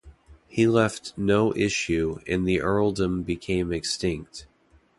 [0.47, 4.47] He left no issue, and the earldom became extinct.